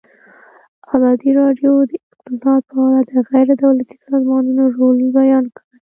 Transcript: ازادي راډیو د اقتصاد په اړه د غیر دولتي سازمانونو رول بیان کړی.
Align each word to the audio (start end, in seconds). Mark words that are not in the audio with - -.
ازادي 0.95 1.29
راډیو 1.39 1.71
د 1.89 1.91
اقتصاد 2.13 2.61
په 2.69 2.77
اړه 2.85 2.99
د 3.11 3.13
غیر 3.29 3.47
دولتي 3.63 3.95
سازمانونو 4.05 4.63
رول 4.77 4.97
بیان 5.19 5.45
کړی. 5.55 5.75